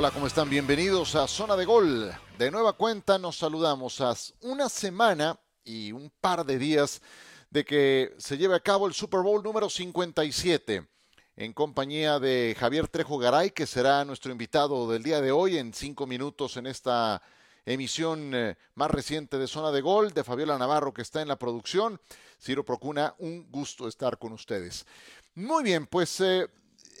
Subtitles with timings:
[0.00, 0.48] Hola, ¿cómo están?
[0.48, 2.14] Bienvenidos a Zona de Gol.
[2.38, 7.02] De nueva cuenta nos saludamos a una semana y un par de días
[7.50, 10.86] de que se lleve a cabo el Super Bowl número 57
[11.34, 15.74] en compañía de Javier Trejo Garay, que será nuestro invitado del día de hoy en
[15.74, 17.20] cinco minutos en esta
[17.66, 21.40] emisión eh, más reciente de Zona de Gol, de Fabiola Navarro, que está en la
[21.40, 22.00] producción.
[22.40, 24.86] Ciro Procuna, un gusto estar con ustedes.
[25.34, 26.46] Muy bien, pues eh,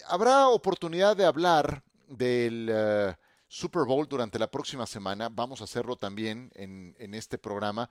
[0.08, 3.14] habrá oportunidad de hablar del eh,
[3.46, 5.28] Super Bowl durante la próxima semana.
[5.28, 7.90] Vamos a hacerlo también en, en este programa.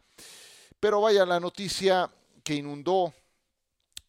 [0.79, 2.09] Pero vaya, la noticia
[2.43, 3.13] que inundó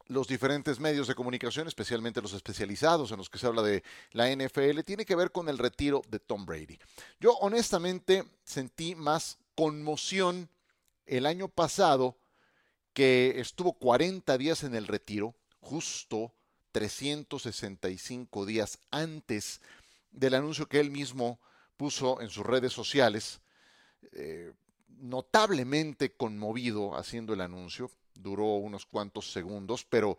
[0.09, 4.31] los diferentes medios de comunicación, especialmente los especializados en los que se habla de la
[4.31, 6.79] NFL, tiene que ver con el retiro de Tom Brady.
[7.21, 10.49] Yo honestamente sentí más conmoción
[11.07, 12.17] el año pasado
[12.95, 16.33] que estuvo 40 días en el retiro, justo
[16.73, 19.61] 365 días antes
[20.11, 21.41] del anuncio que él mismo
[21.77, 23.41] puso en sus redes sociales,
[24.13, 24.53] eh,
[24.89, 30.19] notablemente conmovido haciendo el anuncio, duró unos cuantos segundos, pero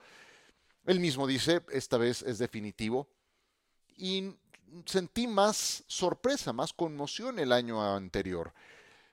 [0.86, 3.10] él mismo dice, esta vez es definitivo,
[3.98, 4.34] y
[4.86, 8.54] sentí más sorpresa, más conmoción el año anterior.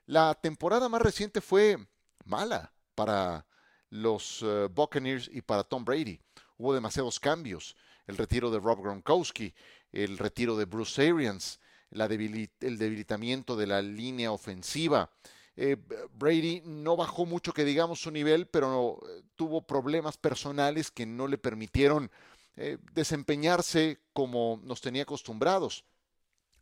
[0.07, 1.79] La temporada más reciente fue
[2.25, 3.45] mala para
[3.91, 6.21] los uh, Buccaneers y para Tom Brady.
[6.57, 7.77] Hubo demasiados cambios.
[8.07, 9.55] El retiro de Rob Gronkowski,
[9.93, 15.11] el retiro de Bruce Arians, el debilitamiento de la línea ofensiva.
[15.57, 15.77] Eh,
[16.13, 21.27] Brady no bajó mucho que digamos su nivel, pero eh, tuvo problemas personales que no
[21.27, 22.11] le permitieron
[22.57, 25.85] eh, desempeñarse como nos tenía acostumbrados.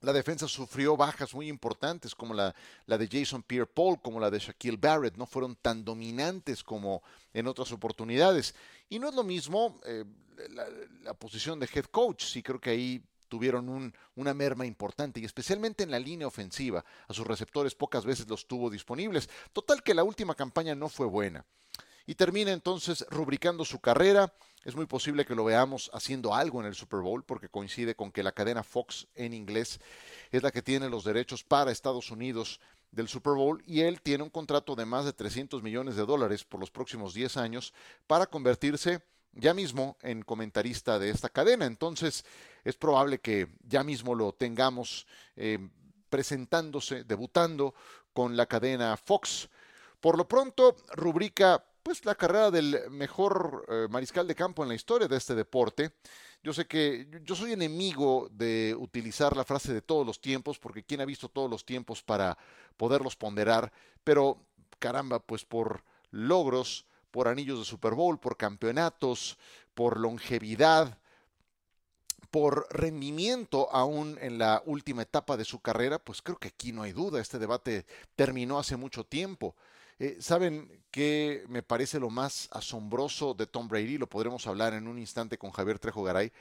[0.01, 2.55] La defensa sufrió bajas muy importantes como la,
[2.87, 5.17] de Jason Pierre-Paul, como la de Shaquille Barrett.
[5.17, 7.03] No fueron tan dominantes como
[7.33, 8.55] en otras oportunidades.
[8.91, 9.81] Y no es lo mismo
[11.03, 12.25] la, posición de head coach.
[12.25, 16.85] Sí creo que ahí tuvieron un, una merma importante y especialmente en la línea ofensiva.
[17.09, 19.29] A sus receptores pocas veces los tuvo disponibles.
[19.53, 21.45] Total que la última campaña no fue buena.
[22.07, 24.35] Y termina entonces rubricando su carrera.
[24.65, 28.13] Es muy posible que lo veamos haciendo algo en el Super Bowl porque coincide con
[28.13, 29.81] que la cadena Fox en inglés
[30.31, 32.61] es la que tiene los derechos para Estados Unidos
[32.95, 36.45] del Super Bowl y él tiene un contrato de más de 300 millones de dólares
[36.45, 37.75] por los próximos 10 años
[38.07, 39.03] para convertirse
[39.35, 41.67] ya mismo en comentarista de esta cadena.
[41.67, 42.25] Entonces
[42.65, 45.07] es probable que ya mismo lo tengamos
[45.37, 45.59] eh,
[46.09, 47.75] presentándose, debutando
[48.13, 49.49] con la cadena Fox.
[50.01, 54.75] Por lo pronto, rubrica pues la carrera del mejor eh, mariscal de campo en la
[54.75, 55.93] historia de este deporte.
[56.43, 60.83] Yo sé que yo soy enemigo de utilizar la frase de todos los tiempos, porque
[60.83, 62.39] quién ha visto todos los tiempos para
[62.77, 63.71] poderlos ponderar,
[64.03, 64.39] pero
[64.79, 69.39] caramba, pues por logros, por anillos de Super Bowl, por campeonatos,
[69.73, 70.99] por longevidad,
[72.33, 76.83] por rendimiento aún en la última etapa de su carrera, pues creo que aquí no
[76.83, 77.87] hay duda, este debate
[78.17, 79.55] terminó hace mucho tiempo.
[80.01, 83.97] Eh, ¿Saben qué me parece lo más asombroso de Tom Brady?
[83.97, 86.33] Lo podremos hablar en un instante con Javier Trejo Garay.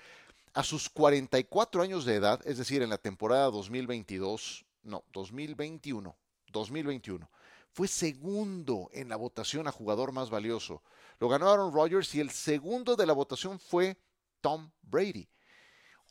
[0.55, 6.17] A sus 44 años de edad, es decir, en la temporada 2022, no, 2021,
[6.51, 7.29] 2021,
[7.73, 10.83] fue segundo en la votación a jugador más valioso.
[11.19, 13.97] Lo ganó Aaron Rodgers y el segundo de la votación fue
[14.41, 15.27] Tom Brady.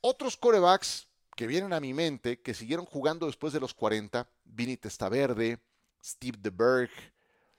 [0.00, 1.06] Otros corebacks
[1.36, 5.60] que vienen a mi mente, que siguieron jugando después de los 40, Vinny Testaverde,
[6.04, 6.90] Steve DeBerg,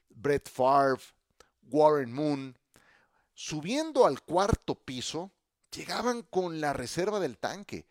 [0.09, 1.01] Brett Favre,
[1.71, 2.57] Warren Moon,
[3.33, 5.31] subiendo al cuarto piso,
[5.73, 7.87] llegaban con la reserva del tanque.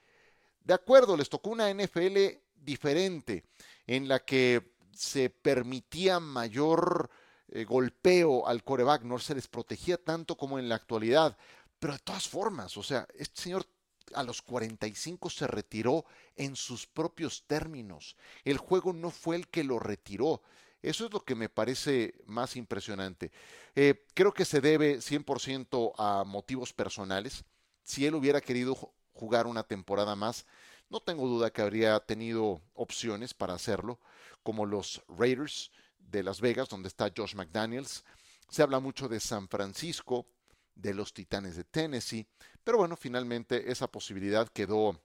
[0.60, 2.18] De acuerdo, les tocó una NFL
[2.54, 3.44] diferente,
[3.86, 7.10] en la que se permitía mayor
[7.48, 11.36] eh, golpeo al coreback, no se les protegía tanto como en la actualidad.
[11.78, 13.66] Pero de todas formas, o sea, este señor
[14.14, 16.04] a los 45 se retiró
[16.36, 18.16] en sus propios términos.
[18.44, 20.42] El juego no fue el que lo retiró.
[20.82, 23.30] Eso es lo que me parece más impresionante.
[23.74, 27.44] Eh, creo que se debe 100% a motivos personales.
[27.84, 28.74] Si él hubiera querido
[29.12, 30.46] jugar una temporada más,
[30.88, 33.98] no tengo duda que habría tenido opciones para hacerlo
[34.42, 38.04] como los Raiders de Las Vegas, donde está Josh McDaniels.
[38.48, 40.26] Se habla mucho de San Francisco,
[40.74, 42.26] de los Titanes de Tennessee,
[42.64, 45.00] pero bueno, finalmente esa posibilidad quedó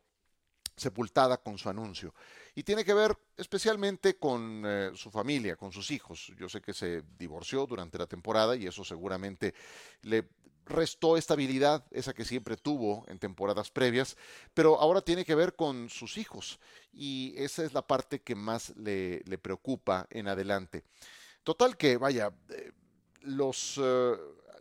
[0.75, 2.13] sepultada con su anuncio.
[2.53, 6.31] Y tiene que ver especialmente con eh, su familia, con sus hijos.
[6.37, 9.53] Yo sé que se divorció durante la temporada y eso seguramente
[10.03, 10.29] le
[10.67, 14.17] restó estabilidad, esa que siempre tuvo en temporadas previas,
[14.53, 16.59] pero ahora tiene que ver con sus hijos
[16.93, 20.83] y esa es la parte que más le, preocupa en adelante.
[21.43, 22.71] Total que, vaya, eh,
[23.21, 24.13] los eh,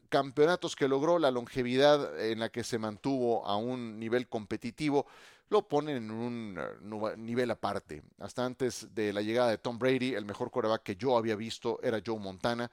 [0.08, 5.06] campeonatos que logró, la longevidad en la que se mantuvo a un nivel competitivo,
[5.48, 8.02] lo ponen en un eh, nivel aparte.
[8.18, 11.80] Hasta antes de la llegada de Tom Brady, el mejor coreback que yo había visto
[11.82, 12.70] era Joe Montana,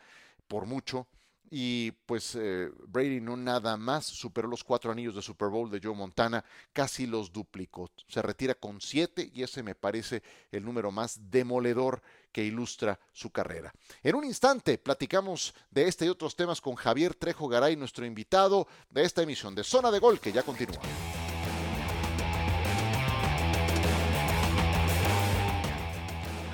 [0.48, 1.08] por mucho.
[1.56, 5.80] Y pues eh, Brady no nada más superó los cuatro anillos de Super Bowl de
[5.80, 7.92] Joe Montana, casi los duplicó.
[8.08, 12.02] Se retira con siete y ese me parece el número más demoledor
[12.32, 13.72] que ilustra su carrera.
[14.02, 18.68] En un instante platicamos de este y otros temas con Javier Trejo Garay, nuestro invitado
[18.90, 20.82] de esta emisión de Zona de Gol, que ya continúa.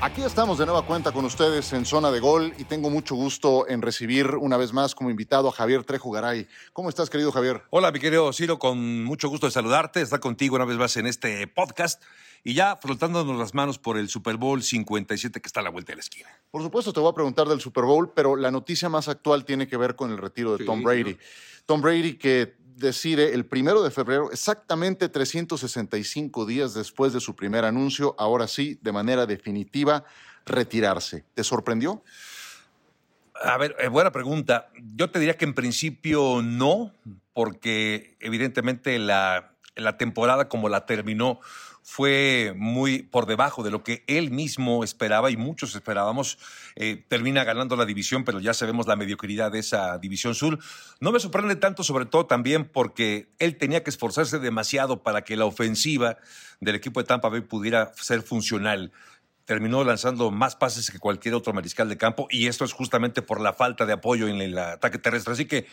[0.01, 3.67] Aquí estamos de nueva cuenta con ustedes en Zona de Gol y tengo mucho gusto
[3.67, 6.47] en recibir una vez más como invitado a Javier Trejo Garay.
[6.71, 7.63] ¿Cómo estás, querido Javier?
[7.69, 11.05] Hola, mi querido Ciro, con mucho gusto de saludarte, estar contigo una vez más en
[11.05, 12.01] este podcast
[12.45, 15.91] y ya frotándonos las manos por el Super Bowl 57 que está a la vuelta
[15.91, 16.29] de la esquina.
[16.49, 19.67] Por supuesto, te voy a preguntar del Super Bowl, pero la noticia más actual tiene
[19.67, 21.17] que ver con el retiro de Tom Brady.
[21.65, 27.65] Tom Brady que decide el primero de febrero, exactamente 365 días después de su primer
[27.65, 30.05] anuncio, ahora sí, de manera definitiva,
[30.45, 31.25] retirarse.
[31.33, 32.03] ¿Te sorprendió?
[33.41, 34.69] A ver, eh, buena pregunta.
[34.95, 36.93] Yo te diría que en principio no,
[37.33, 41.39] porque evidentemente la, la temporada como la terminó
[41.83, 46.37] fue muy por debajo de lo que él mismo esperaba y muchos esperábamos.
[46.75, 50.59] Eh, termina ganando la división, pero ya sabemos la mediocridad de esa división sur.
[50.99, 55.35] No me sorprende tanto, sobre todo también porque él tenía que esforzarse demasiado para que
[55.35, 56.17] la ofensiva
[56.59, 58.91] del equipo de Tampa Bay pudiera ser funcional
[59.45, 63.41] terminó lanzando más pases que cualquier otro mariscal de campo y esto es justamente por
[63.41, 65.33] la falta de apoyo en el ataque terrestre.
[65.33, 65.65] Así que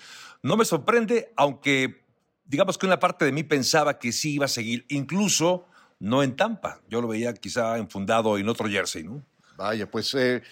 [0.43, 2.03] no me sorprende, aunque
[2.47, 5.67] digamos que una parte de mí pensaba que sí iba a seguir, incluso
[5.99, 6.81] no en Tampa.
[6.89, 9.23] Yo lo veía quizá enfundado en otro jersey, ¿no?
[9.57, 10.43] Vaya, pues eh,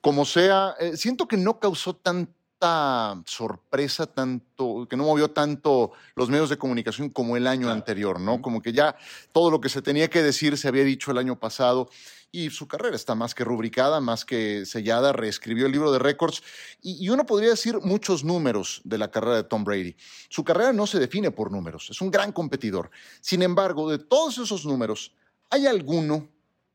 [0.00, 6.28] como sea, eh, siento que no causó tanta sorpresa, tanto, que no movió tanto los
[6.28, 8.42] medios de comunicación como el año anterior, ¿no?
[8.42, 8.96] Como que ya
[9.32, 11.88] todo lo que se tenía que decir se había dicho el año pasado
[12.32, 16.42] y su carrera está más que rubricada, más que sellada, reescribió el libro de récords
[16.80, 19.96] y, uno podría decir muchos números de la carrera de Tom Brady.
[20.28, 22.90] Su carrera no se define por números, es un gran competidor.
[23.20, 25.12] Sin embargo, de todos esos números,
[25.50, 26.28] ¿hay alguno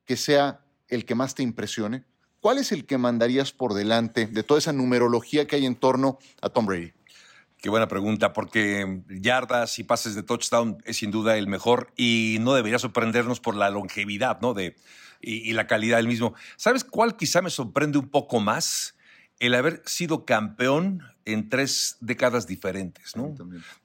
[0.06, 2.04] que sea el que más te impresione?
[2.42, 6.19] ¿Cuál es el que mandarías por delante de toda esa numerología que hay en torno
[6.42, 6.94] a Tom Brady?
[7.65, 12.38] Qué buena pregunta, porque yardas y pases de touchdown es sin duda el mejor y
[12.41, 14.53] no debería sorprendernos por la longevidad, ¿no?
[14.53, 14.75] De,
[15.19, 16.35] y, la calidad del mismo.
[16.57, 18.94] ¿Sabes cuál quizá me sorprende un poco más?
[19.39, 23.33] El haber sido campeón en tres décadas diferentes, ¿no?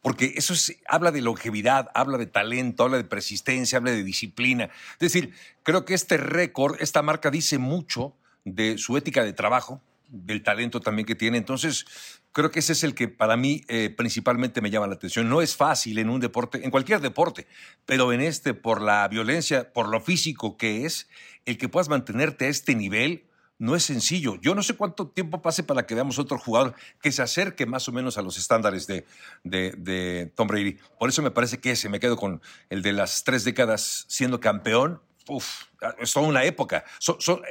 [0.02, 0.52] Porque eso
[0.86, 4.64] habla de longevidad, habla de talento, habla de persistencia, habla de disciplina.
[4.92, 9.80] Es decir, creo que este récord, esta marca dice mucho de su ética de trabajo,
[10.10, 11.38] del talento también que tiene.
[11.38, 11.86] Entonces,
[12.32, 15.28] creo que ese es el que para mí eh, principalmente me llama la atención.
[15.28, 17.46] No es fácil en un deporte, en cualquier deporte,
[17.86, 21.08] pero en este, por la violencia, por lo físico que es,
[21.44, 23.26] el que puedas mantenerte a este nivel
[23.58, 24.36] no es sencillo.
[24.40, 27.88] Yo no sé cuánto tiempo pase para que veamos otro jugador que se acerque más
[27.88, 29.04] o menos a los estándares de,
[29.44, 30.78] de Tom Brady.
[30.98, 32.40] Por eso me parece que ese, me quedo con
[32.70, 35.64] el de las tres décadas siendo campeón uf,
[35.98, 36.84] es toda una época.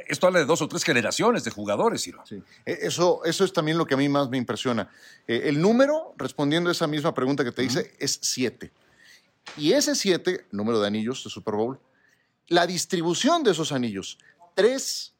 [0.08, 2.22] esto habla de dos o tres generaciones de jugadores, Ciro.
[2.26, 2.42] Sí.
[2.66, 4.90] E, eso, eso es también lo que a mí más me impresiona.
[5.26, 8.72] Eh, el número, respondiendo a esa misma pregunta que te hice, es siete.
[9.56, 11.80] Y ese siete, número de anillos de Super Bowl,
[12.48, 14.18] la distribución de esos anillos,
[14.54, 15.14] tres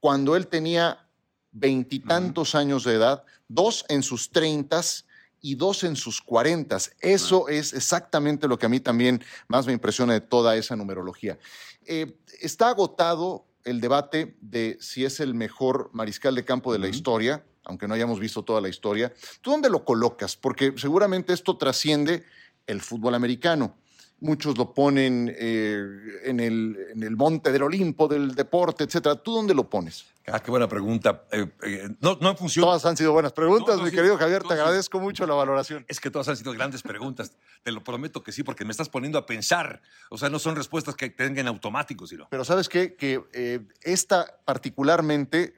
[0.00, 1.06] cuando él tenía
[1.52, 5.06] veintitantos años de edad, dos en sus treintas
[5.44, 6.92] y dos en sus cuarentas.
[7.00, 11.38] Eso es exactamente lo que a mí también más me impresiona de toda esa numerología.
[11.84, 16.88] Eh, está agotado el debate de si es el mejor mariscal de campo de la
[16.88, 19.12] historia, aunque no hayamos visto toda la historia.
[19.42, 20.34] ¿Tú dónde lo colocas?
[20.34, 22.24] Porque seguramente esto trasciende
[22.66, 23.76] el fútbol americano.
[24.24, 25.84] Muchos lo ponen eh,
[26.24, 29.16] en, el, en, el, monte del Olimpo, del deporte, etcétera.
[29.16, 30.06] ¿Tú dónde lo pones?
[30.26, 31.24] Ah, qué buena pregunta.
[31.30, 32.68] Eh, eh, no, no funciona.
[32.68, 34.42] Todas han sido buenas preguntas, mi querido Javier.
[34.42, 35.84] te agradezco mucho la valoración.
[35.88, 37.32] Es que todas han sido grandes preguntas.
[37.62, 39.82] te lo prometo que sí, porque me estás poniendo a pensar.
[40.08, 42.26] O sea, no son respuestas que tengan automáticos, sino.
[42.30, 42.94] Pero ¿sabes qué?
[42.94, 45.54] Que esta particularmente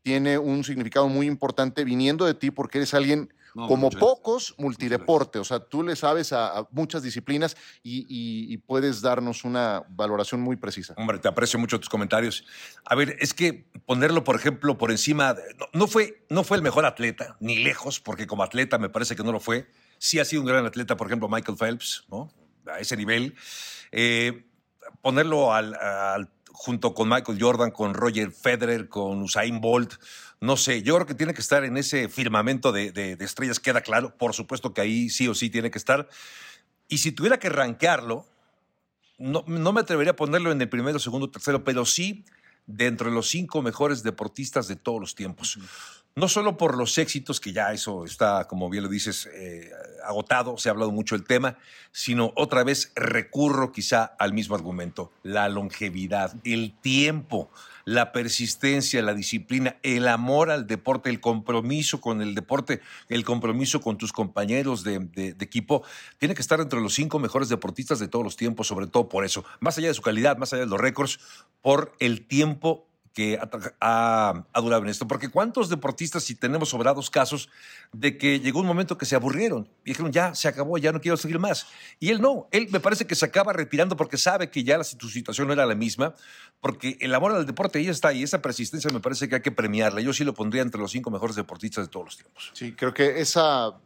[0.00, 5.38] tiene un significado muy importante viniendo de ti porque eres alguien como pocos, multideporte.
[5.38, 10.94] O sea, tú le sabes a, muchas disciplinas y, puedes darnos una valoración muy precisa.
[10.96, 12.44] Hombre, te aprecio mucho tus comentarios.
[12.84, 15.34] A ver, es que ponerlo, por ejemplo, por encima,
[15.72, 19.22] no, fue, no fue el mejor atleta, ni lejos, porque como atleta me parece que
[19.22, 19.70] no lo fue.
[19.98, 22.30] Sí ha sido un gran atleta, por ejemplo, Michael Phelps, ¿no?
[22.66, 23.34] A ese nivel.
[23.92, 24.46] Eh,
[25.00, 29.94] ponerlo al junto con Michael Jordan, con Roger Federer, con Usain Bolt.
[30.40, 34.16] No sé, yo creo que tiene que estar en ese firmamento de, estrellas, queda claro.
[34.16, 36.08] Por supuesto que ahí sí o sí tiene que estar.
[36.88, 38.26] Y si tuviera que rankearlo,
[39.18, 42.24] no, no me atrevería a ponerlo en el primero, segundo, tercero, pero sí
[42.66, 45.58] dentro de los cinco mejores deportistas de todos los tiempos.
[46.18, 49.70] No solo por los éxitos, que ya eso está, como bien lo dices, eh,
[50.02, 51.58] agotado, se ha hablado mucho del tema,
[51.92, 57.50] sino otra vez recurro quizá al mismo argumento, la longevidad, el tiempo,
[57.84, 62.80] la persistencia, la disciplina, el amor al deporte, el compromiso con el deporte,
[63.10, 65.82] el compromiso con tus compañeros de equipo,
[66.16, 69.26] tiene que estar entre los cinco mejores deportistas de todos los tiempos, sobre todo por
[69.26, 71.20] eso, más allá de su calidad, más allá de los récords,
[71.60, 73.40] por el tiempo que
[73.80, 75.08] ha, durado en esto.
[75.08, 77.48] Porque cuántos deportistas, si tenemos sobrados casos,
[77.90, 81.00] de que llegó un momento que se aburrieron y dijeron, ya, se acabó, ya no
[81.00, 81.66] quiero seguir más.
[81.98, 84.84] Y él no, él me parece que se acaba retirando porque sabe que ya la,
[84.84, 86.14] su situación no era la misma,
[86.60, 89.50] porque el amor al deporte ahí está y esa persistencia me parece que hay que
[89.50, 90.02] premiarla.
[90.02, 92.50] Yo sí lo pondría entre los cinco mejores deportistas de todos los tiempos.
[92.52, 93.80] Sí, creo que esa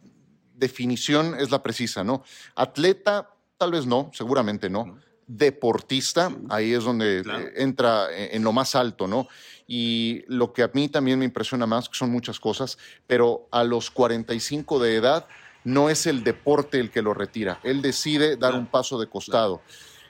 [0.57, 2.25] definición es la precisa, ¿no?
[2.57, 4.99] Atleta, tal vez no, seguramente no
[5.37, 9.29] deportista, ahí es donde eh, entra en lo más alto, ¿no?
[9.67, 13.63] Y lo que a mí también me impresiona más, que son muchas cosas, pero a
[13.63, 15.27] los 45 de edad
[15.63, 19.63] no es el deporte el que lo retira, él decide dar un paso de costado.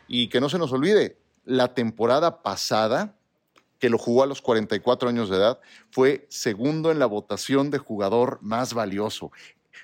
[0.08, 3.14] Y que no se nos olvide, la temporada pasada,
[3.78, 5.60] que lo jugó a los 44 años de edad,
[5.90, 9.30] fue segundo en la votación de jugador más valioso.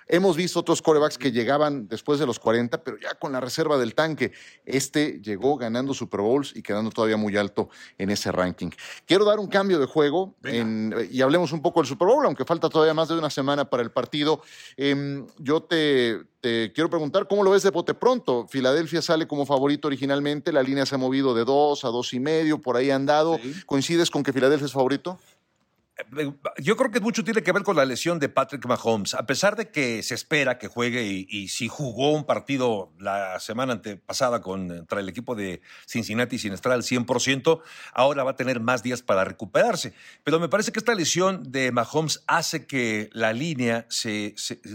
[0.07, 3.79] Hemos visto otros corebacks que llegaban después de los 40, pero ya con la reserva
[3.79, 4.33] del tanque.
[4.65, 8.71] Este llegó ganando Super Bowls y quedando todavía muy alto en ese ranking.
[9.05, 10.37] Quiero dar un cambio de juego
[11.11, 13.83] y hablemos un poco del Super Bowl, aunque falta todavía más de una semana para
[13.83, 14.43] el partido.
[14.77, 18.47] Em, yo te, quiero preguntar cómo lo ves de bote pronto.
[18.49, 22.21] Filadelfia sale como favorito originalmente, la línea se ha movido de dos a dos y
[22.21, 23.39] medio, por ahí ha andado.
[23.67, 25.19] ¿Coincides con que Filadelfia es favorito?
[26.59, 29.15] Yo creo que mucho tiene que ver con la lesión de Patrick Mahomes.
[29.15, 33.73] A pesar de que se espera que juegue y, si jugó un partido la semana
[33.73, 37.63] antepasada contra el equipo de Cincinnati sin estar al 100%,
[37.95, 39.95] ahora va a tener más días para recuperarse.
[40.23, 43.87] Pero me parece que esta lesión de Mahomes hace que la línea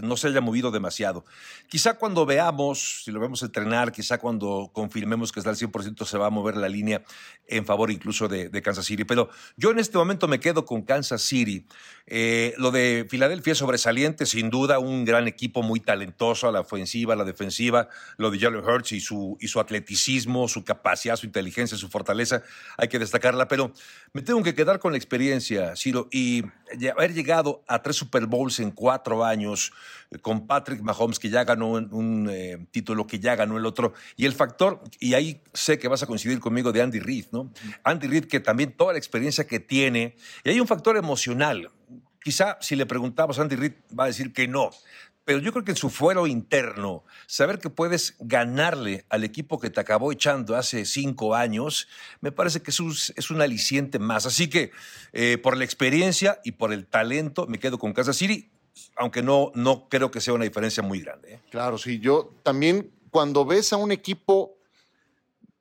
[0.02, 1.24] no se haya movido demasiado.
[1.68, 6.18] Quizá cuando veamos, si lo vemos entrenar, quizá cuando confirmemos que está al 100% se
[6.18, 7.04] va a mover la línea
[7.46, 9.04] en favor incluso de, de Kansas City.
[9.04, 11.66] Pero yo en este momento me quedo con Kansas City.
[12.06, 16.60] Eh, lo de Filadelfia es sobresaliente, sin duda, un gran equipo muy talentoso a la
[16.60, 17.88] ofensiva, a la defensiva.
[18.16, 22.42] Lo de Jalen Hurts y su, y su atleticismo, su capacidad, su inteligencia, su fortaleza,
[22.76, 23.48] hay que destacarla.
[23.48, 23.72] Pero
[24.12, 26.42] me tengo que quedar con la experiencia, Ciro, y
[26.94, 29.72] haber llegado a tres Super Bowls en cuatro años
[30.10, 33.94] eh, con Patrick Mahomes, que ya ganó un, eh, título, que ya ganó el otro,
[34.16, 37.50] y el factor, y ahí sé que vas a coincidir conmigo, de Andy Reid, ¿no?
[37.84, 41.70] Andy Reid, que también toda la experiencia que tiene, y hay un factor emocional.
[42.22, 44.70] Quizá si le preguntamos a Andy Reid va a decir que no,
[45.24, 49.70] pero yo creo que en su fuero interno, saber que puedes ganarle al equipo que
[49.70, 51.88] te acabó echando hace cinco años,
[52.20, 54.26] me parece que es un, es un aliciente más.
[54.26, 54.72] Así que
[55.12, 58.50] eh, por la experiencia y por el talento, me quedo con Kansas City,
[58.96, 61.34] aunque no, no creo que sea una diferencia muy grande.
[61.34, 61.40] ¿eh?
[61.50, 62.00] Claro, sí.
[62.00, 64.56] Yo también, cuando ves a un equipo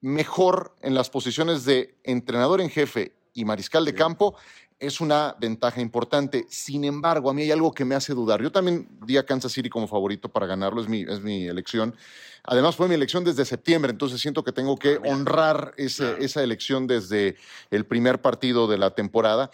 [0.02, 4.36] mejor en las posiciones de entrenador en jefe y mariscal de campo,
[4.82, 6.48] es una ventaja importante.
[6.50, 8.42] Sin embargo, a mí hay algo que me hace dudar.
[8.42, 11.96] Yo también di a Kansas City como favorito para ganarlo, es mi, es mi elección.
[12.44, 16.88] Además, fue mi elección desde septiembre, entonces siento que tengo que ah, honrar esa elección
[16.88, 17.38] desde
[17.70, 19.52] el primer partido de la temporada.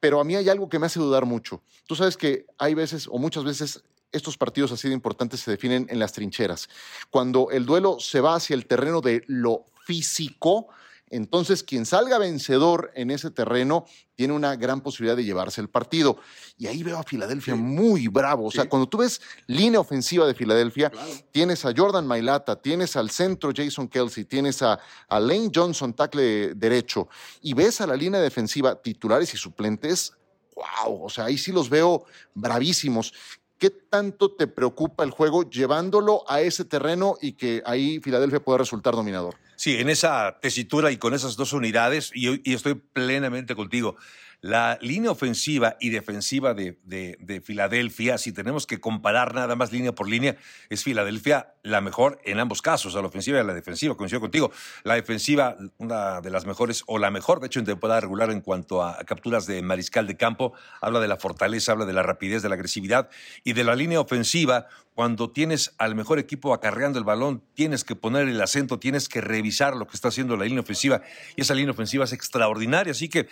[0.00, 1.62] Pero a mí hay algo que me hace dudar mucho.
[1.86, 3.82] Tú sabes que hay veces, o muchas veces,
[4.12, 6.68] estos partidos así de importantes se definen en las trincheras.
[7.10, 10.68] Cuando el duelo se va hacia el terreno de lo físico,
[11.10, 16.18] entonces quien salga vencedor en ese terreno tiene una gran posibilidad de llevarse el partido.
[16.56, 18.46] Y ahí veo a Filadelfia muy bravo.
[18.46, 20.90] O sea, cuando tú ves línea ofensiva de Filadelfia,
[21.30, 26.54] tienes a Jordan Mailata, tienes al centro Jason Kelsey, tienes a, a Lane Johnson, tackle
[26.54, 27.08] derecho,
[27.40, 30.12] y ves a la línea defensiva titulares y suplentes,
[30.56, 33.12] wow, o sea, ahí sí los veo bravísimos.
[33.58, 38.58] ¿Qué tanto te preocupa el juego llevándolo a ese terreno y que ahí Filadelfia pueda
[38.58, 39.36] resultar dominador?
[39.56, 43.96] Sí, en esa tesitura y con esas dos unidades, y, estoy plenamente contigo.
[44.40, 49.96] La línea ofensiva y defensiva de, de, Filadelfia, si tenemos que comparar nada más línea
[49.96, 50.36] por línea,
[50.70, 54.20] es Filadelfia la mejor en ambos casos, a la ofensiva y a la defensiva, coincido
[54.20, 54.52] contigo.
[54.84, 58.40] La defensiva, una de las mejores, o la mejor, de hecho, en temporada regular en
[58.40, 62.40] cuanto a capturas de mariscal de campo, habla de la fortaleza, habla de la rapidez,
[62.40, 63.10] de la agresividad,
[63.42, 67.94] y de la línea ofensiva, cuando tienes al mejor equipo acarreando el balón, tienes que
[67.94, 71.02] poner el acento, tienes que revisar lo que está haciendo la línea ofensiva,
[71.36, 73.28] y esa línea ofensiva es extraordinaria, así que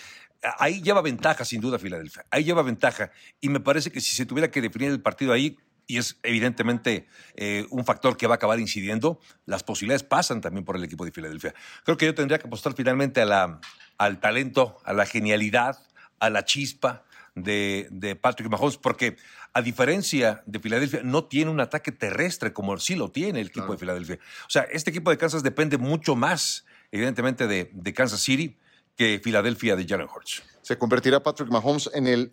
[0.58, 3.10] ahí lleva ventaja, sin duda, Filadelfia, ahí lleva ventaja,
[3.40, 7.08] y me parece que si se tuviera que definir el partido ahí, y es evidentemente
[7.34, 11.04] eh, un factor que va a acabar incidiendo, las posibilidades pasan también por el equipo
[11.04, 11.54] de Filadelfia.
[11.84, 13.60] Creo que yo tendría que apostar finalmente a la,
[13.98, 15.78] al talento, a la genialidad,
[16.18, 17.05] a la chispa
[17.37, 19.16] de, de, Patrick Mahomes, porque
[19.52, 23.73] a diferencia de Filadelfia, no tiene un ataque terrestre como sí lo tiene el equipo
[23.73, 24.19] de Filadelfia.
[24.47, 28.59] O sea, este equipo de Kansas depende mucho más, evidentemente, de, de Kansas City
[28.97, 30.43] que Filadelfia de Jalen Hurts.
[30.62, 32.33] Se convertirá Patrick Mahomes en el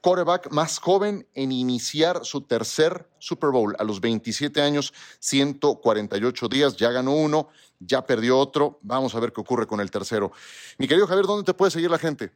[0.00, 6.76] quarterback más joven en iniciar su tercer Super Bowl a los 27 años, 148 días.
[6.76, 7.48] Ya ganó uno,
[7.80, 8.78] ya perdió otro.
[8.82, 10.30] Vamos a ver qué ocurre con el tercero.
[10.78, 12.30] Mi querido Javier, ¿dónde te puede seguir la gente?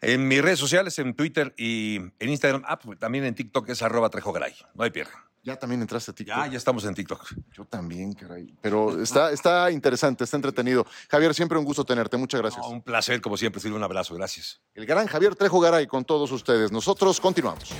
[0.00, 2.62] En mis redes sociales, en Twitter y en Instagram.
[2.66, 4.54] Ah, pues, también en TikTok es arroba trejogaray.
[4.74, 5.12] No hay pierde.
[5.44, 6.36] Ya también entraste a TikTok.
[6.36, 7.32] Ya, ya estamos en TikTok.
[7.52, 8.54] Yo también, caray.
[8.60, 10.84] Pero está, está interesante, está entretenido.
[11.08, 12.16] Javier, siempre un gusto tenerte.
[12.16, 12.66] Muchas gracias.
[12.66, 13.78] un placer, como siempre, Silvio.
[13.78, 14.14] Un abrazo.
[14.14, 14.60] Gracias.
[14.74, 16.72] El gran Javier Trejo Garay con todos ustedes.
[16.72, 17.72] Nosotros continuamos.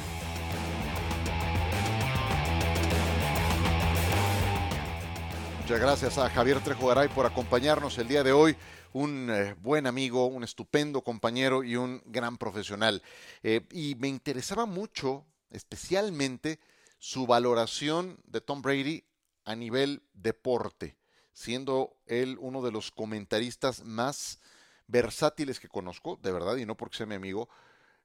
[5.68, 8.56] Muchas gracias a Javier Trejo Garay por acompañarnos el día de hoy.
[8.94, 13.02] Un eh, buen amigo, un estupendo compañero y un gran profesional.
[13.42, 16.58] Eh, y me interesaba mucho, especialmente,
[16.98, 19.04] su valoración de Tom Brady
[19.44, 20.96] a nivel deporte,
[21.34, 24.40] siendo él uno de los comentaristas más
[24.86, 27.50] versátiles que conozco, de verdad, y no porque sea mi amigo,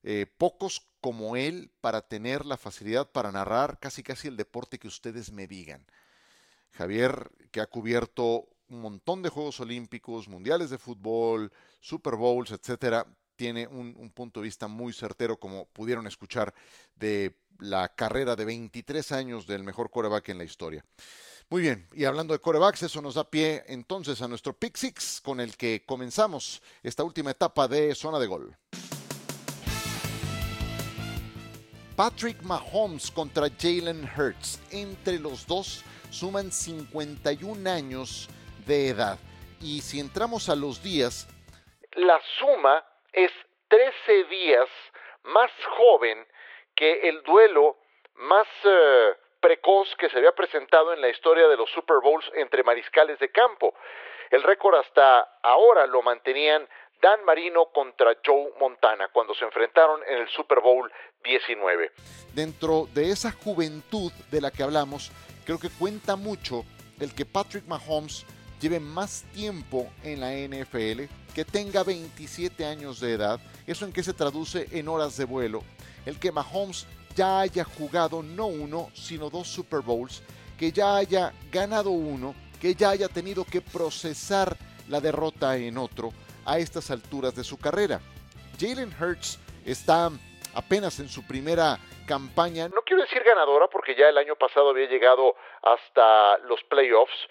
[0.03, 4.89] eh, pocos como él para tener la facilidad para narrar casi casi el deporte que
[4.89, 5.85] ustedes me digan.
[6.73, 13.05] Javier, que ha cubierto un montón de Juegos Olímpicos, Mundiales de Fútbol, Super Bowls, etcétera,
[13.35, 16.53] tiene un, un punto de vista muy certero, como pudieron escuchar,
[16.95, 20.85] de la carrera de 23 años del mejor coreback en la historia.
[21.49, 25.21] Muy bien, y hablando de corebacks, eso nos da pie entonces a nuestro Pick Six
[25.21, 28.57] con el que comenzamos esta última etapa de zona de gol.
[31.95, 34.59] Patrick Mahomes contra Jalen Hurts.
[34.71, 38.29] Entre los dos suman 51 años
[38.65, 39.17] de edad.
[39.59, 41.27] Y si entramos a los días,
[41.93, 43.31] la suma es
[43.67, 44.69] 13 días
[45.23, 46.25] más joven
[46.75, 47.77] que el duelo
[48.15, 52.63] más eh, precoz que se había presentado en la historia de los Super Bowls entre
[52.63, 53.73] mariscales de campo.
[54.29, 56.67] El récord hasta ahora lo mantenían
[57.01, 60.91] Dan Marino contra Joe Montana cuando se enfrentaron en el Super Bowl
[61.23, 61.91] 19.
[62.33, 65.11] Dentro de esa juventud de la que hablamos,
[65.45, 66.65] creo que cuenta mucho
[66.99, 68.25] el que Patrick Mahomes
[68.61, 71.03] lleve más tiempo en la NFL,
[71.33, 75.63] que tenga 27 años de edad, eso en qué se traduce en horas de vuelo,
[76.05, 80.21] el que Mahomes ya haya jugado no uno, sino dos Super Bowls,
[80.57, 86.13] que ya haya ganado uno, que ya haya tenido que procesar la derrota en otro
[86.45, 88.01] a estas alturas de su carrera.
[88.59, 90.11] Jalen Hurts está
[90.53, 94.87] apenas en su primera campaña, no quiero decir ganadora porque ya el año pasado había
[94.87, 97.27] llegado hasta los playoffs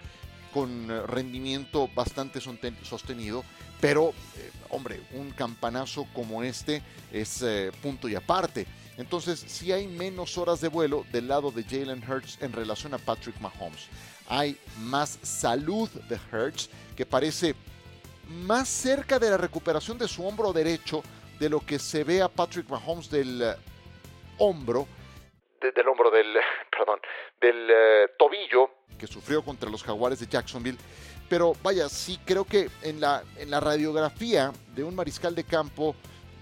[0.53, 3.43] con rendimiento bastante sostenido,
[3.81, 8.67] pero eh, hombre, un campanazo como este es eh, punto y aparte.
[8.99, 12.99] Entonces, si hay menos horas de vuelo del lado de Jalen Hurts en relación a
[12.99, 13.89] Patrick Mahomes.
[14.29, 17.55] Hay más salud de Hurts, que parece
[18.29, 21.03] más cerca de la recuperación de su hombro derecho
[21.41, 23.57] de lo que se ve a Patrick Mahomes del
[24.39, 24.87] hombro,
[25.61, 26.37] del hombro del,
[26.71, 27.01] perdón,
[27.41, 28.71] del eh, tobillo.
[28.99, 30.79] Que sufrió contra los Jaguares de Jacksonville.
[31.29, 35.95] Pero vaya, sí creo que en la, en la radiografía de un mariscal de campo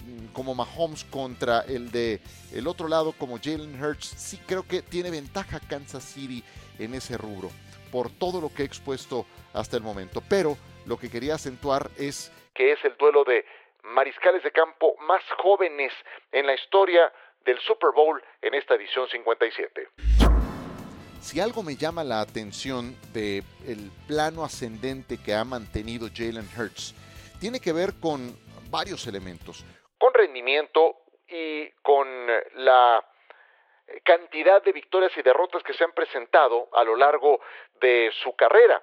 [0.04, 2.20] mm, como Mahomes contra el de
[2.52, 6.42] el otro lado como Jalen Hurts, sí creo que tiene ventaja Kansas City
[6.78, 7.50] en ese rubro
[7.92, 10.22] por todo lo que he expuesto hasta el momento.
[10.28, 13.44] Pero lo que quería acentuar es que es el duelo de
[13.82, 15.92] mariscales de campo más jóvenes
[16.32, 17.12] en la historia
[17.44, 19.88] del Super Bowl en esta edición 57.
[21.20, 26.94] Si algo me llama la atención del el plano ascendente que ha mantenido Jalen Hurts,
[27.40, 28.36] tiene que ver con
[28.70, 29.64] varios elementos.
[29.98, 30.96] Con rendimiento
[31.28, 32.06] y con
[32.56, 33.04] la
[34.04, 37.40] cantidad de victorias y derrotas que se han presentado a lo largo
[37.80, 38.82] de su carrera.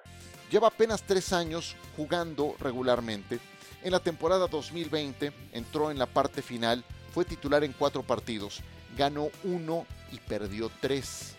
[0.50, 3.38] Lleva apenas tres años jugando regularmente.
[3.82, 6.84] En la temporada 2020 entró en la parte final,
[7.18, 8.60] fue titular en cuatro partidos,
[8.96, 11.34] ganó uno y perdió tres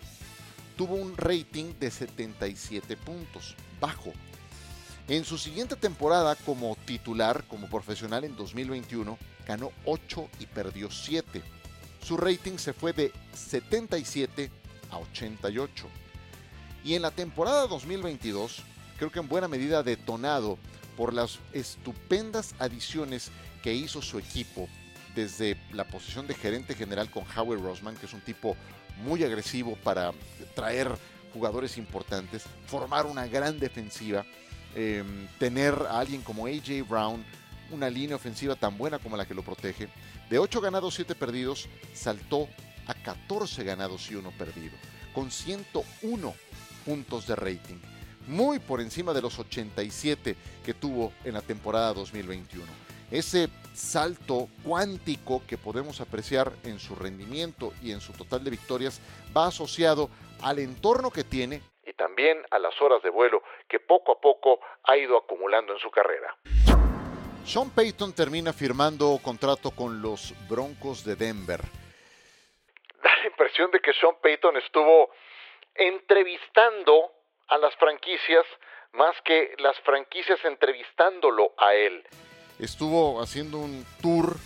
[0.76, 4.12] tuvo un rating de 77 puntos, bajo.
[5.08, 9.16] En su siguiente temporada como titular, como profesional en 2021,
[9.46, 11.42] ganó 8 y perdió 7.
[12.02, 14.50] Su rating se fue de 77
[14.90, 15.86] a 88.
[16.84, 18.62] Y en la temporada 2022,
[18.98, 20.58] creo que en buena medida detonado
[20.94, 23.30] por las estupendas adiciones
[23.62, 24.68] que hizo su equipo
[25.14, 28.56] desde la posición de gerente general con Howard Rosman, que es un tipo
[29.04, 30.12] muy agresivo para
[30.54, 30.90] traer
[31.32, 34.24] jugadores importantes, formar una gran defensiva,
[34.74, 37.24] em, tener a alguien como AJ Brown,
[37.70, 39.88] una línea ofensiva tan buena como la que lo protege.
[40.28, 42.48] De 8 ganados, 7 perdidos, saltó
[42.86, 44.76] a 14 ganados y 1 perdido,
[45.14, 46.34] con 101
[46.84, 47.76] puntos de rating,
[48.26, 52.89] muy por encima de los 87 que tuvo en la temporada 2021.
[53.10, 59.00] Ese salto cuántico que podemos apreciar en su rendimiento y en su total de victorias
[59.36, 60.08] va asociado
[60.42, 64.60] al entorno que tiene y también a las horas de vuelo que poco a poco
[64.84, 66.36] ha ido acumulando en su carrera.
[67.44, 71.60] Sean Payton termina firmando contrato con los Broncos de Denver.
[73.02, 75.10] Da la impresión de que Sean Payton estuvo
[75.74, 77.12] entrevistando
[77.48, 78.44] a las franquicias
[78.92, 82.04] más que las franquicias entrevistándolo a él.
[82.60, 84.36] Estuvo haciendo un tour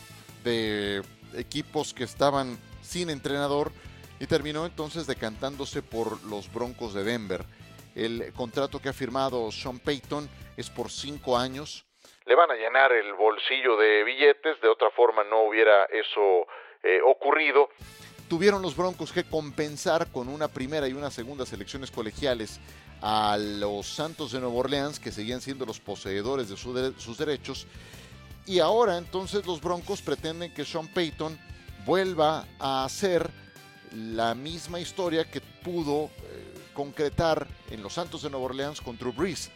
[0.45, 1.03] de
[1.37, 3.73] equipos que estaban sin entrenador
[4.21, 7.45] y terminó entonces decantándose por los Broncos de Denver.
[7.97, 11.85] El contrato que ha firmado Sean Payton es por cinco años.
[12.25, 16.47] Le van a llenar el bolsillo de billetes, de otra forma no hubiera eso
[16.85, 17.69] eh, ocurrido.
[18.29, 22.61] Tuvieron los Broncos que compensar con una primera y una segunda selecciones colegiales
[23.03, 27.67] a los Santos de Nueva Orleans, que seguían siendo los poseedores de, sus derechos.
[28.47, 31.39] Y ahora entonces los Broncos pretenden que Sean Payton
[31.87, 33.31] vuelva a hacer
[33.95, 39.13] la misma historia que pudo eh, concretar en los Santos de Nueva Orleans con Drew
[39.13, 39.51] Brees,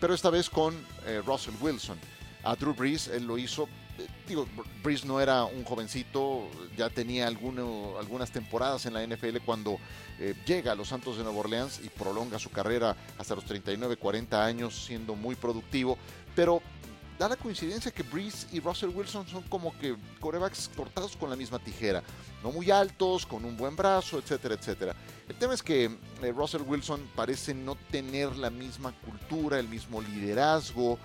[0.00, 0.74] pero esta vez con
[1.06, 1.98] eh, Russell Wilson.
[2.44, 4.46] A Drew Brees él lo hizo, eh, digo,
[4.82, 9.78] Brees no era un jovencito, ya tenía algunas temporadas en la NFL cuando
[10.44, 14.44] llega a los Santos de Nueva Orleans y prolonga su carrera hasta los 39, 40
[14.44, 15.96] años siendo muy productivo,
[16.34, 16.60] pero
[17.18, 21.36] da la coincidencia que Breeze y Russell Wilson son como que corebacks cortados con la
[21.36, 22.02] misma tijera,
[22.44, 24.94] no muy altos, con un buen brazo, etcétera, etcétera.
[25.28, 25.84] El tema es que
[26.22, 30.98] eh, Russell Wilson parece no tener la misma cultura, el mismo liderazgo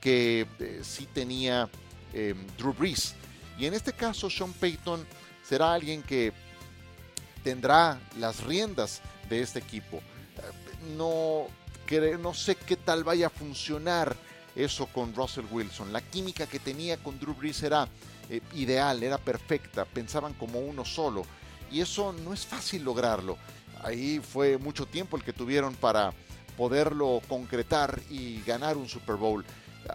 [0.00, 1.68] que eh, sí tenía
[2.12, 3.16] em, Drew Brees.
[3.58, 5.04] Y en este caso, Sean Payton
[5.42, 6.32] será alguien que
[7.42, 9.96] tendrá las riendas de este equipo.
[9.96, 11.48] Eh, no,
[12.20, 14.16] no sé qué tal vaya a funcionar
[14.58, 15.92] eso con Russell Wilson.
[15.92, 17.88] La química que tenía con Drew Brees era
[18.28, 21.24] eh, ideal, era perfecta, pensaban como uno solo.
[21.70, 23.38] Y eso no es fácil lograrlo.
[23.82, 26.12] Ahí fue mucho tiempo el que tuvieron para
[26.56, 29.44] poderlo concretar y ganar un Super Bowl.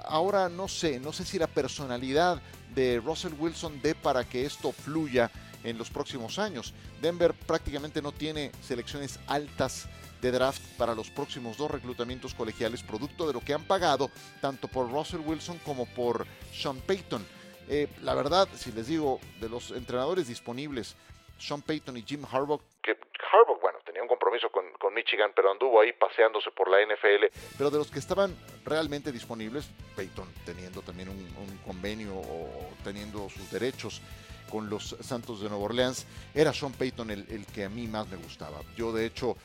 [0.05, 2.41] Ahora no sé, no sé si la personalidad
[2.73, 5.29] de Russell Wilson dé para que esto fluya
[5.63, 6.73] en los próximos años.
[7.01, 9.87] Denver prácticamente no tiene selecciones altas
[10.23, 14.09] de draft para los próximos dos reclutamientos colegiales, producto de lo que han pagado
[14.39, 17.25] tanto por Russell Wilson como por Sean Payton.
[17.67, 20.95] Eh, la verdad, si les digo, de los entrenadores disponibles,
[21.37, 25.81] Sean Payton y Jim Harbaugh, que Harbaugh, bueno, tenía un compromiso con, Michigan, pero anduvo
[25.81, 27.25] ahí paseándose por la NFL.
[27.57, 33.49] Pero de los que estaban realmente disponibles, Payton teniendo también un, convenio o teniendo sus
[33.49, 34.03] derechos
[34.51, 36.05] con los Santos de Nueva Orleans,
[36.35, 38.61] era Sean Payton el, el que a mí más me gustaba.
[38.77, 39.35] Yo, de hecho,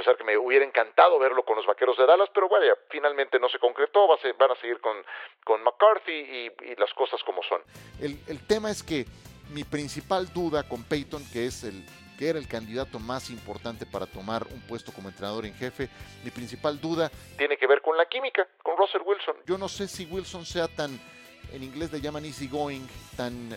[0.00, 3.50] confesar que me hubiera encantado verlo con los Vaqueros de Dallas, pero vaya, finalmente no
[3.50, 4.96] se concretó, van a seguir con,
[5.44, 7.60] con McCarthy y, las cosas como son.
[8.00, 9.04] El, el, tema es que
[9.50, 11.84] mi principal duda con Peyton, que es el
[12.18, 15.88] que era el candidato más importante para tomar un puesto como entrenador en jefe,
[16.24, 19.36] mi principal duda tiene que ver con la química, con Russell Wilson.
[19.46, 20.98] Yo no sé si Wilson sea tan,
[21.52, 22.86] en inglés le llaman easy going,
[23.16, 23.50] tan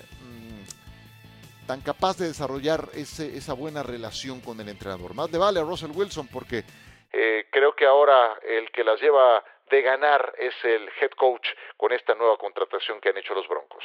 [1.65, 5.13] tan capaz de desarrollar esa buena relación con el entrenador.
[5.13, 6.63] Más le vale a Russell Wilson porque
[7.11, 11.47] eh, creo que ahora el que las lleva de ganar es el head coach
[11.77, 13.83] con esta nueva contratación que han hecho los Broncos.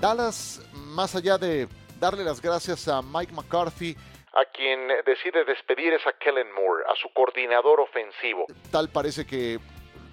[0.00, 3.96] Dallas, más allá de darle las gracias a Mike McCarthy,
[4.34, 8.46] a quien decide despedir es a Kellen Moore, a su coordinador ofensivo.
[8.70, 9.58] Tal parece que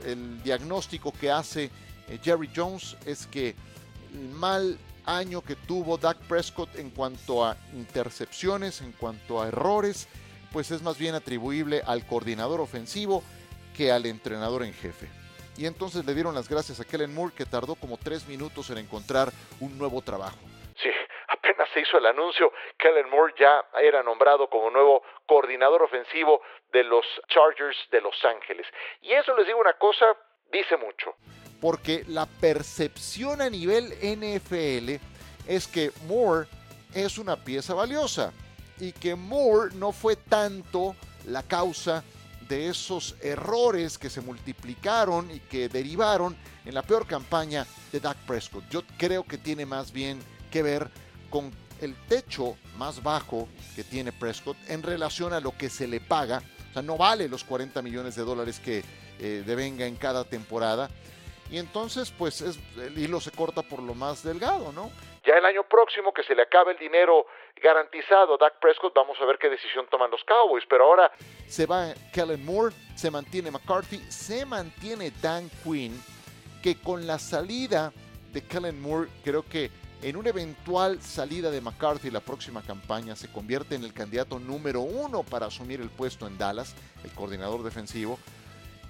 [0.05, 1.65] el diagnóstico que hace
[2.07, 3.53] eh, Jerry Jones es que
[4.13, 10.07] el mal año que tuvo Dak Prescott en cuanto a intercepciones, en cuanto a errores,
[10.51, 13.23] pues es más bien atribuible al coordinador ofensivo
[13.75, 15.07] que al entrenador en jefe.
[15.57, 18.77] Y entonces le dieron las gracias a Kellen Moore que tardó como tres minutos en
[18.77, 20.37] encontrar un nuevo trabajo.
[20.81, 20.89] Sí,
[21.27, 26.83] apenas se hizo el anuncio, Kellen Moore ya era nombrado como nuevo coordinador ofensivo de
[26.83, 28.65] los Chargers de Los Ángeles.
[29.01, 30.05] Y eso les digo una cosa,
[30.51, 31.15] dice mucho
[31.63, 35.01] porque la percepción a nivel NFL
[35.47, 36.45] es que Moore
[36.93, 38.33] es una pieza valiosa
[38.81, 40.93] y que Moore no fue tanto
[41.25, 42.03] la causa
[42.49, 48.17] de esos errores que se multiplicaron y que derivaron en la peor campaña de Dak
[48.27, 48.67] Prescott.
[48.69, 50.19] Yo creo que tiene más bien
[50.51, 50.91] que ver
[51.29, 51.49] con
[51.79, 56.43] el techo más bajo que tiene Prescott en relación a lo que se le paga.
[56.71, 58.83] O sea, no vale los 40 millones de dólares que
[59.19, 60.89] eh, devenga en cada temporada.
[61.53, 64.89] Y entonces, pues es, el hilo se corta por lo más delgado, ¿no?
[65.23, 67.27] Ya el año próximo, que se le acabe el dinero
[67.61, 70.63] garantizado a Dak Prescott, vamos a ver qué decisión toman los Cowboys.
[70.67, 71.11] Pero ahora
[71.45, 75.95] se va Kellen Moore, se mantiene McCarthy, se mantiene Dan Quinn,
[76.63, 77.93] que con la salida
[78.31, 79.69] de Kellen Moore, creo que
[80.01, 84.81] en una eventual salida de McCarthy la próxima campaña se convierte en el candidato número
[84.81, 88.17] uno para asumir el puesto en Dallas, el coordinador defensivo.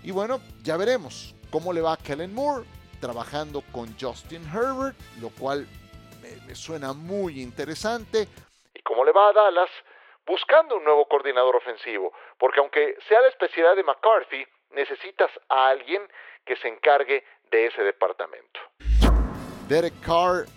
[0.02, 2.66] Y bueno, ya veremos cómo le va a Kellen Moore
[3.00, 5.68] trabajando con Justin Herbert, lo cual
[6.48, 8.28] me, suena muy interesante.
[8.74, 9.70] Y cómo le va a Dallas
[10.26, 16.02] buscando un nuevo coordinador ofensivo, porque aunque sea la especialidad de McCarthy, necesitas a alguien
[16.44, 18.60] que se encargue de ese departamento.
[19.68, 20.48] Derek Carr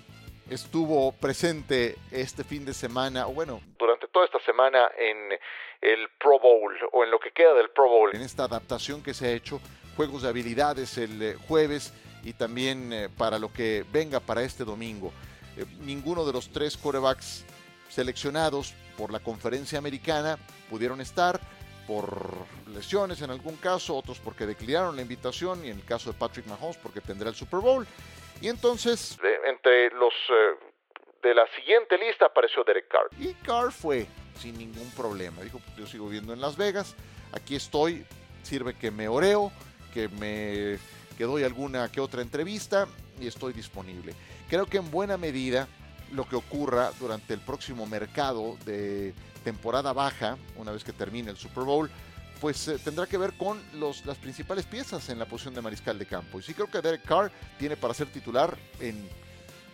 [0.48, 5.38] estuvo presente este fin de semana, o bueno, durante toda esta semana en
[5.82, 8.14] el Pro Bowl o en lo que queda del Pro Bowl.
[8.14, 9.60] En esta adaptación que se ha hecho,
[9.96, 14.64] juegos de habilidades el eh, jueves y también eh, para lo que venga para este
[14.64, 15.12] domingo.
[15.56, 17.44] Eh, ninguno de los tres corebacks
[17.88, 21.40] seleccionados por la conferencia americana pudieron estar
[21.86, 22.32] por
[22.74, 26.46] lesiones en algún caso, otros porque declinaron la invitación y en el caso de Patrick
[26.46, 27.86] Mahomes porque tendrá el Super Bowl.
[28.40, 30.12] Y entonces, entre los
[31.22, 33.08] de la siguiente lista apareció Derek Carr.
[33.18, 34.06] Y Carr fue
[34.36, 35.42] sin ningún problema.
[35.42, 36.94] Dijo, yo sigo viviendo en Las Vegas,
[37.32, 38.04] aquí estoy,
[38.42, 39.52] sirve que me oreo,
[39.96, 40.78] que me
[41.16, 42.86] que doy alguna que otra entrevista
[43.18, 44.12] y estoy disponible.
[44.50, 45.66] Creo que en buena medida
[46.12, 51.38] lo que ocurra durante el próximo mercado de temporada baja, una vez que termine el
[51.38, 51.90] Super Bowl,
[52.42, 55.98] pues eh, tendrá que ver con los, las principales piezas en la posición de mariscal
[55.98, 56.40] de campo.
[56.40, 59.08] Y sí creo que Derek Carr tiene para ser titular en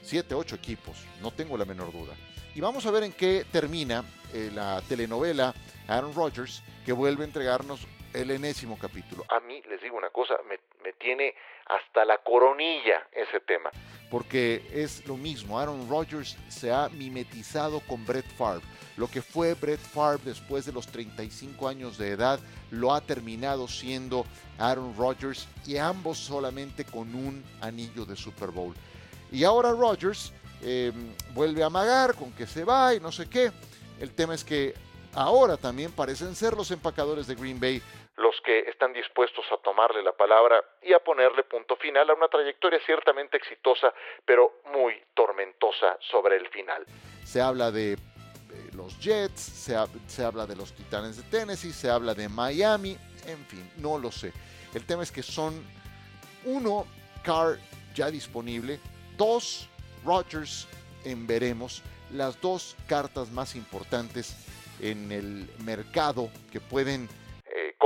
[0.02, 2.14] 7, 8 equipos, no tengo la menor duda.
[2.54, 5.52] Y vamos a ver en qué termina eh, la telenovela
[5.88, 7.80] Aaron Rodgers, que vuelve a entregarnos
[8.14, 9.24] el enésimo capítulo.
[9.28, 10.58] A mí, les digo una cosa, me,
[10.94, 11.34] tiene
[11.66, 13.70] hasta la coronilla ese tema.
[14.10, 18.62] Porque es lo mismo, Aaron Rodgers se ha mimetizado con Brett Favre.
[18.96, 22.38] Lo que fue Brett Favre después de los 35 años de edad
[22.70, 24.26] lo ha terminado siendo
[24.58, 28.74] Aaron Rodgers y ambos solamente con un anillo de Super Bowl.
[29.30, 33.50] Y ahora Rodgers em, vuelve a amagar con que se va y no sé qué.
[33.98, 34.74] El tema es que
[35.14, 37.82] ahora también parecen ser los empacadores de Green Bay
[38.16, 42.28] los que están dispuestos a tomarle la palabra y a ponerle punto final a una
[42.28, 43.92] trayectoria ciertamente exitosa,
[44.24, 46.84] pero muy tormentosa sobre el final.
[47.24, 47.96] Se habla de
[48.74, 49.74] los Jets, se,
[50.06, 52.96] se, habla de los Titanes de Tennessee, se habla de Miami,
[53.26, 54.32] en fin, no lo sé.
[54.74, 55.64] El tema es que son
[56.44, 56.86] uno,
[57.22, 57.58] Carr
[57.94, 58.78] ya disponible,
[59.16, 59.68] dos,
[60.04, 60.66] Rodgers
[61.04, 64.36] en veremos, las dos cartas más importantes
[64.80, 67.08] en el mercado que pueden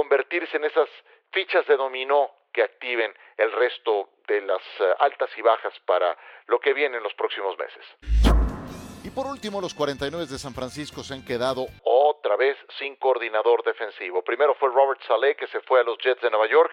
[0.06, 0.88] convertirse en esas
[1.32, 6.16] fichas de dominó que activen el resto de las eh, altas y bajas para
[6.46, 7.84] lo que viene en los próximos meses.
[9.02, 13.64] Y por último, los 49 de San Francisco se han quedado otra vez sin coordinador
[13.64, 14.22] defensivo.
[14.22, 16.72] Primero fue Robert Saleh, que se fue a los Jets de Nueva York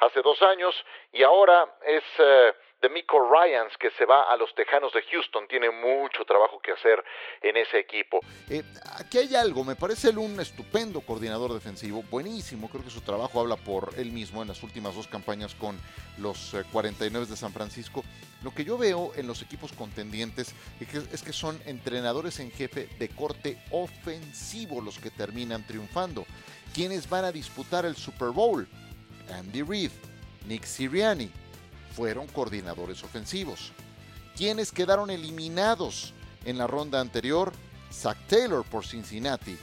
[0.00, 0.74] hace dos años,
[1.12, 5.48] y ahora es eh, de Miko Ryans, que se va a los Tejanos de Houston.
[5.48, 7.02] Tiene mucho trabajo que hacer
[7.40, 8.20] en ese equipo.
[8.50, 8.62] Eh,
[8.98, 12.68] aquí hay algo, me parece él un estupendo coordinador defensivo, buenísimo.
[12.68, 15.80] Creo que su trabajo habla por él mismo en las últimas dos campañas con
[16.18, 18.04] los 49 eh, de San Francisco.
[18.42, 20.54] Lo que yo veo en los equipos contendientes
[21.10, 26.26] es que son entrenadores en jefe de corte ofensivo los que terminan triunfando.
[26.74, 28.68] ¿Quiénes van a disputar el Super Bowl?
[29.32, 29.92] Andy Reid,
[30.46, 31.30] Nick Sirianni,
[31.94, 33.72] fueron coordinadores ofensivos.
[34.36, 36.12] Quienes quedaron eliminados
[36.44, 37.52] en la ronda anterior?
[37.92, 39.56] Zach Taylor por Cincinnati,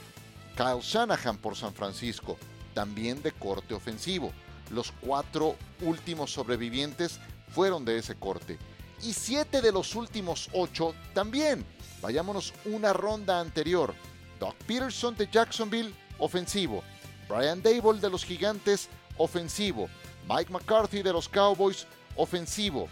[0.56, 2.38] Kyle Shanahan por San Francisco,
[2.72, 4.32] también de corte ofensivo.
[4.70, 8.58] Los cuatro últimos sobrevivientes fueron de ese corte.
[9.02, 11.66] Y siete de los últimos ocho también.
[12.00, 13.94] Vayámonos una ronda anterior.
[14.40, 16.82] Doc Peterson de Jacksonville, ofensivo.
[17.28, 19.88] Brian Dable de los Gigantes, ofensivo.
[20.28, 22.88] Mike McCarthy de los Cowboys, ofensivo.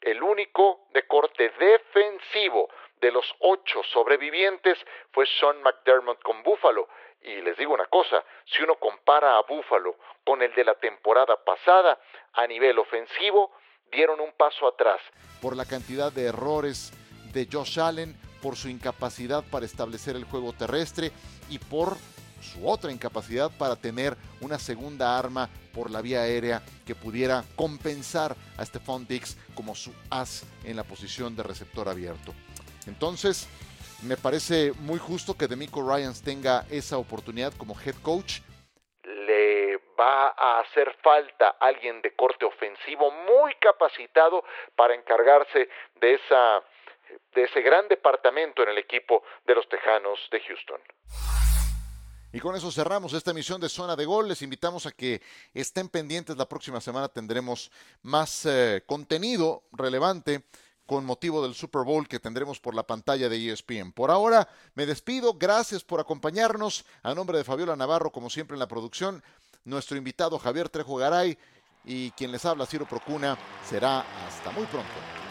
[0.00, 2.68] El único de corte defensivo
[3.00, 4.78] de los ocho sobrevivientes
[5.12, 6.88] fue Sean McDermott con Buffalo.
[7.20, 11.36] Y les digo una cosa, si uno compara a Buffalo con el de la temporada
[11.44, 12.00] pasada,
[12.32, 13.52] a nivel ofensivo,
[13.92, 15.00] dieron un paso atrás.
[15.40, 16.92] Por la cantidad de errores
[17.32, 21.12] de Josh Allen, por su incapacidad para establecer el juego terrestre
[21.48, 21.96] y por
[22.40, 28.36] su otra incapacidad para tener una segunda arma por la vía aérea que pudiera compensar
[28.56, 32.34] a Stephon Dix como su as en la posición de receptor abierto.
[32.86, 33.48] Entonces,
[34.02, 38.40] Me parece muy justo que Demico Ryans tenga esa oportunidad como head coach.
[39.04, 44.42] Le va a hacer falta alguien de corte ofensivo muy capacitado
[44.74, 45.68] para encargarse
[46.00, 46.64] de esa
[47.34, 50.80] de ese gran departamento en el equipo de los Tejanos de Houston.
[52.32, 54.28] Y con eso cerramos esta emisión de Zona de Gol.
[54.28, 55.20] Les invitamos a que
[55.52, 56.36] estén pendientes.
[56.36, 57.70] La próxima semana tendremos
[58.02, 60.44] más eh, contenido relevante
[60.86, 63.92] con motivo del Super Bowl que tendremos por la pantalla de ESPN.
[63.92, 65.34] Por ahora me despido.
[65.34, 66.86] Gracias por acompañarnos.
[67.02, 69.22] A nombre de Fabiola Navarro, como siempre en la producción,
[69.64, 71.36] nuestro invitado Javier Trejo Garay
[71.84, 73.36] y quien les habla, Ciro Procuna,
[73.68, 75.21] será hasta muy pronto.